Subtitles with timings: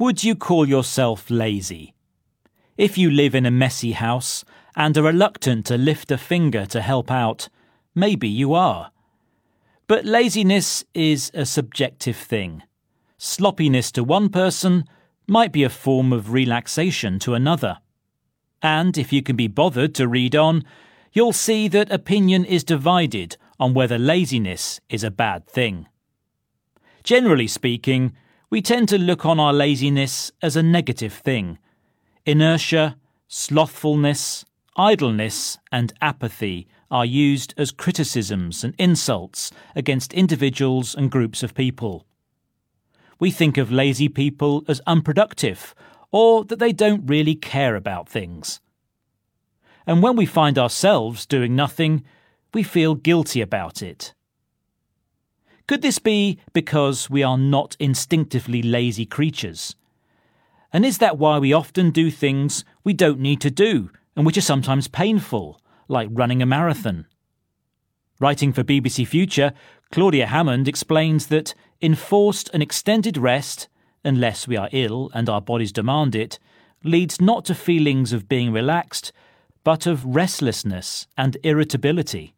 [0.00, 1.92] Would you call yourself lazy?
[2.76, 4.44] If you live in a messy house
[4.76, 7.48] and are reluctant to lift a finger to help out,
[7.96, 8.92] maybe you are.
[9.88, 12.62] But laziness is a subjective thing.
[13.16, 14.84] Sloppiness to one person
[15.26, 17.78] might be a form of relaxation to another.
[18.62, 20.62] And if you can be bothered to read on,
[21.12, 25.88] you'll see that opinion is divided on whether laziness is a bad thing.
[27.02, 28.12] Generally speaking,
[28.50, 31.58] we tend to look on our laziness as a negative thing.
[32.24, 34.44] Inertia, slothfulness,
[34.76, 42.06] idleness, and apathy are used as criticisms and insults against individuals and groups of people.
[43.18, 45.74] We think of lazy people as unproductive
[46.10, 48.60] or that they don't really care about things.
[49.86, 52.04] And when we find ourselves doing nothing,
[52.54, 54.14] we feel guilty about it.
[55.68, 59.76] Could this be because we are not instinctively lazy creatures?
[60.72, 64.38] And is that why we often do things we don't need to do and which
[64.38, 67.04] are sometimes painful, like running a marathon?
[68.18, 69.52] Writing for BBC Future,
[69.92, 73.68] Claudia Hammond explains that enforced and extended rest,
[74.02, 76.38] unless we are ill and our bodies demand it,
[76.82, 79.12] leads not to feelings of being relaxed,
[79.64, 82.34] but of restlessness and irritability.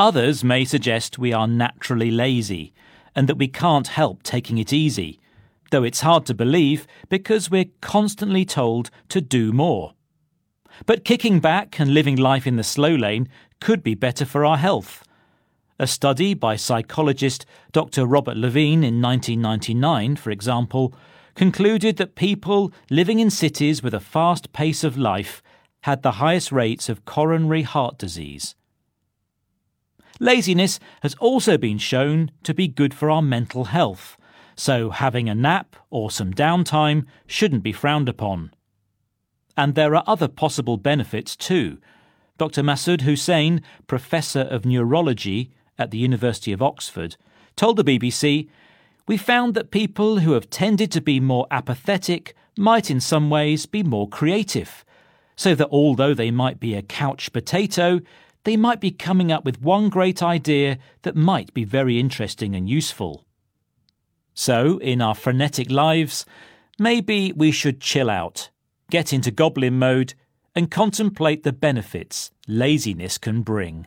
[0.00, 2.72] Others may suggest we are naturally lazy
[3.14, 5.20] and that we can't help taking it easy,
[5.70, 9.92] though it's hard to believe because we're constantly told to do more.
[10.86, 13.28] But kicking back and living life in the slow lane
[13.60, 15.04] could be better for our health.
[15.78, 18.06] A study by psychologist Dr.
[18.06, 20.94] Robert Levine in 1999, for example,
[21.34, 25.42] concluded that people living in cities with a fast pace of life
[25.82, 28.54] had the highest rates of coronary heart disease.
[30.22, 34.18] Laziness has also been shown to be good for our mental health,
[34.54, 38.52] so having a nap or some downtime shouldn't be frowned upon.
[39.56, 41.78] And there are other possible benefits too.
[42.36, 42.62] Dr.
[42.62, 47.16] Masud Husain, Professor of Neurology at the University of Oxford,
[47.56, 48.50] told the BBC
[49.08, 53.64] We found that people who have tended to be more apathetic might in some ways
[53.64, 54.84] be more creative,
[55.34, 58.00] so that although they might be a couch potato,
[58.44, 62.68] they might be coming up with one great idea that might be very interesting and
[62.68, 63.26] useful.
[64.34, 66.24] So, in our frenetic lives,
[66.78, 68.50] maybe we should chill out,
[68.90, 70.14] get into goblin mode,
[70.54, 73.86] and contemplate the benefits laziness can bring.